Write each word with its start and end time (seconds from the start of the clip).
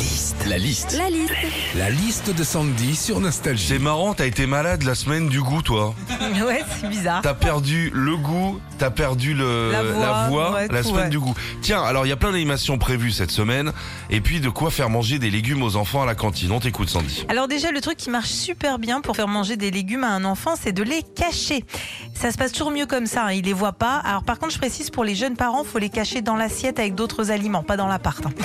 liste. 0.00 0.36
La 0.48 0.58
liste. 0.58 0.96
La 0.96 1.10
liste. 1.10 1.32
La 1.76 1.90
liste 1.90 2.34
de 2.34 2.42
Sandy 2.42 2.96
sur 2.96 3.20
Nostalgie. 3.20 3.66
C'est 3.68 3.78
marrant, 3.78 4.14
t'as 4.14 4.26
été 4.26 4.46
malade 4.46 4.82
la 4.82 4.94
semaine 4.94 5.28
du 5.28 5.40
goût, 5.42 5.62
toi. 5.62 5.94
Ouais, 6.46 6.62
c'est 6.80 6.88
bizarre. 6.88 7.20
T'as 7.22 7.34
perdu 7.34 7.90
le 7.92 8.16
goût, 8.16 8.60
t'as 8.78 8.90
perdu 8.90 9.34
le, 9.34 9.72
La 9.72 10.28
voix, 10.28 10.52
ouais, 10.52 10.68
la 10.70 10.82
semaine 10.82 11.04
ouais. 11.04 11.08
du 11.08 11.18
goût. 11.18 11.34
Tiens, 11.60 11.82
alors 11.82 12.06
il 12.06 12.08
y 12.08 12.12
a 12.12 12.16
plein 12.16 12.30
d'animations 12.32 12.78
prévues 12.78 13.10
cette 13.10 13.30
semaine, 13.30 13.72
et 14.10 14.20
puis 14.20 14.40
de 14.40 14.48
quoi 14.48 14.70
faire 14.70 14.88
manger 14.90 15.18
des 15.18 15.30
légumes 15.30 15.62
aux 15.62 15.76
enfants 15.76 16.02
à 16.02 16.06
la 16.06 16.14
cantine. 16.14 16.50
On 16.52 16.60
t'écoute, 16.60 16.88
Sandy. 16.88 17.26
Alors 17.28 17.46
déjà, 17.48 17.72
le 17.72 17.80
truc 17.80 17.96
qui 17.98 18.10
marche 18.10 18.28
super 18.30 18.78
bien 18.78 19.00
pour 19.00 19.16
faire 19.16 19.28
manger 19.28 19.56
des 19.56 19.70
légumes 19.70 20.04
à 20.04 20.08
un 20.10 20.24
enfant, 20.24 20.54
c'est 20.60 20.72
de 20.72 20.82
les 20.82 21.02
cacher. 21.02 21.64
Ça 22.14 22.30
se 22.32 22.38
passe 22.38 22.52
toujours 22.52 22.70
mieux 22.70 22.86
comme 22.86 23.06
ça, 23.06 23.26
hein, 23.26 23.32
il 23.32 23.44
les 23.44 23.52
voit 23.52 23.72
pas. 23.72 23.96
Alors 24.04 24.22
par 24.22 24.38
contre, 24.38 24.52
je 24.54 24.58
précise, 24.58 24.88
pour 24.90 25.04
les 25.04 25.14
jeunes 25.14 25.36
parents, 25.36 25.64
faut 25.64 25.78
les 25.78 25.90
cacher 25.90 26.22
dans 26.22 26.36
l'assiette 26.36 26.78
avec 26.78 26.94
d'autres 26.94 27.30
aliments, 27.30 27.62
pas 27.62 27.76
dans 27.76 27.86
l'appart. 27.88 28.24
hein. 28.24 28.30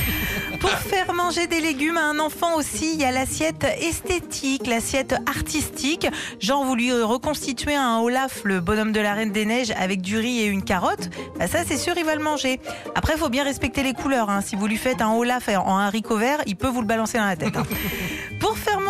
Pour 0.62 0.70
faire 0.72 1.14
manger 1.14 1.45
des 1.48 1.60
légumes 1.62 1.98
à 1.98 2.04
un 2.04 2.20
enfant 2.20 2.56
aussi, 2.56 2.94
il 2.94 3.00
y 3.02 3.06
a 3.06 3.12
l'assiette 3.12 3.66
esthétique, 3.80 4.68
l'assiette 4.68 5.16
artistique. 5.28 6.08
Genre, 6.40 6.64
vous 6.64 6.76
lui 6.76 6.92
reconstituez 6.92 7.76
un 7.76 8.00
Olaf, 8.00 8.42
le 8.44 8.60
bonhomme 8.60 8.92
de 8.92 9.00
la 9.00 9.14
Reine 9.14 9.32
des 9.32 9.46
Neiges, 9.46 9.72
avec 9.78 10.02
du 10.02 10.18
riz 10.18 10.40
et 10.42 10.46
une 10.46 10.64
carotte. 10.64 11.10
Bah, 11.38 11.48
ça, 11.48 11.60
c'est 11.68 11.78
sûr, 11.78 11.94
il 11.98 12.06
va 12.06 12.16
le 12.16 12.24
manger. 12.24 12.60
Après, 12.96 13.14
il 13.16 13.20
faut 13.20 13.30
bien 13.30 13.44
respecter 13.44 13.84
les 13.84 13.94
couleurs. 13.94 14.30
hein. 14.30 14.42
Si 14.42 14.56
vous 14.56 14.68
lui 14.68 14.78
faites 14.78 15.02
un 15.02 15.14
Olaf 15.14 15.50
en 15.50 15.78
haricot 15.78 16.18
vert, 16.18 16.42
il 16.46 16.56
peut 16.56 16.68
vous 16.68 16.82
le 16.82 16.88
balancer 16.88 17.18
dans 17.18 17.26
la 17.26 17.36
tête. 17.36 17.56
hein. 17.58 17.64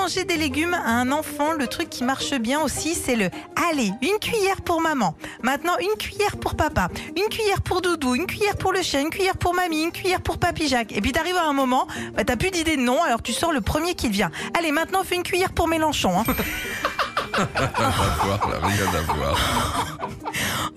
Des 0.05 0.37
légumes 0.37 0.75
à 0.75 0.91
un 0.91 1.11
enfant, 1.11 1.53
le 1.53 1.65
truc 1.67 1.89
qui 1.89 2.03
marche 2.03 2.31
bien 2.35 2.61
aussi, 2.61 2.93
c'est 2.93 3.15
le 3.15 3.31
allez, 3.69 3.91
une 4.03 4.19
cuillère 4.21 4.61
pour 4.61 4.79
maman. 4.79 5.15
Maintenant, 5.41 5.73
une 5.79 5.97
cuillère 5.97 6.37
pour 6.37 6.55
papa, 6.55 6.89
une 7.17 7.27
cuillère 7.27 7.61
pour 7.63 7.81
Doudou, 7.81 8.13
une 8.13 8.27
cuillère 8.27 8.55
pour 8.55 8.71
le 8.71 8.83
chien, 8.83 9.01
une 9.01 9.09
cuillère 9.09 9.35
pour 9.35 9.55
mamie, 9.55 9.81
une 9.83 9.91
cuillère 9.91 10.21
pour 10.21 10.37
papy 10.37 10.67
Jacques. 10.67 10.91
Et 10.95 11.01
puis 11.01 11.11
t'arrives 11.11 11.35
à 11.37 11.45
un 11.45 11.53
moment, 11.53 11.87
bah, 12.13 12.23
t'as 12.23 12.35
plus 12.35 12.51
d'idée 12.51 12.77
de 12.77 12.81
nom, 12.81 13.01
alors 13.01 13.23
tu 13.23 13.33
sors 13.33 13.51
le 13.51 13.61
premier 13.61 13.95
qui 13.95 14.07
te 14.07 14.13
vient. 14.13 14.29
Allez, 14.57 14.71
maintenant, 14.71 15.03
fais 15.03 15.15
une 15.15 15.23
cuillère 15.23 15.51
pour 15.53 15.67
Mélenchon. 15.67 16.19
hein. 16.19 16.23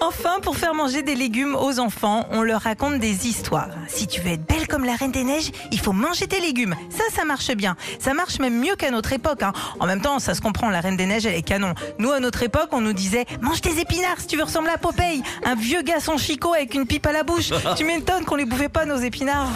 Enfin, 0.09 0.41
pour 0.41 0.57
faire 0.57 0.73
manger 0.73 1.03
des 1.03 1.15
légumes 1.15 1.55
aux 1.55 1.79
enfants, 1.79 2.27
on 2.31 2.41
leur 2.41 2.63
raconte 2.63 2.99
des 2.99 3.27
histoires. 3.27 3.69
Si 3.89 4.07
tu 4.07 4.23
veux 4.23 4.31
être 4.31 4.47
belle 4.47 4.67
comme 4.67 4.87
la 4.87 4.95
Reine 4.97 5.13
des 5.13 5.23
Neiges, 5.23 5.51
il 5.71 5.79
faut 5.79 5.93
manger 5.93 6.27
tes 6.27 6.41
légumes. 6.41 6.75
Ça, 6.89 7.05
ça 7.15 7.27
marche 7.27 7.51
bien. 7.55 7.77
Ça 8.01 8.15
marche 8.15 8.39
même 8.39 8.59
mieux 8.59 8.75
qu'à 8.75 8.91
notre 8.91 9.13
époque. 9.13 9.43
hein. 9.43 9.53
En 9.81 9.87
même 9.87 10.01
temps, 10.01 10.19
ça 10.19 10.35
se 10.35 10.41
comprend, 10.41 10.71
la 10.71 10.81
Reine 10.81 10.97
des 10.97 11.05
Neiges, 11.05 11.27
elle 11.27 11.35
est 11.35 11.43
canon. 11.43 11.75
Nous, 11.99 12.11
à 12.11 12.21
notre 12.21 12.43
époque, 12.43 12.71
on 12.73 12.81
nous 12.81 12.95
disait 12.95 13.27
mange 13.43 13.61
tes 13.61 13.79
épinards 13.81 14.19
si 14.19 14.29
tu 14.29 14.39
veux 14.39 14.45
ressembler 14.45 14.71
à 14.71 14.79
Popeye. 14.79 15.23
Un 15.45 15.55
vieux 15.57 15.83
garçon 15.83 16.17
chicot 16.17 16.55
avec 16.55 16.73
une 16.75 16.87
pipe 16.87 17.07
à 17.07 17.13
la 17.13 17.23
bouche. 17.23 17.51
tu 17.77 17.85
m'étonnes 17.85 18.25
qu'on 18.25 18.37
les 18.37 18.47
bouffait 18.47 18.71
pas, 18.71 18.87
nos 18.87 18.97
épinards. 18.97 19.51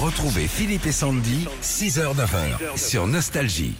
Retrouvez 0.00 0.48
Philippe 0.48 0.86
et 0.86 0.92
Sandy, 0.92 1.46
6h-9h 1.62 2.76
sur 2.76 3.06
Nostalgie. 3.06 3.74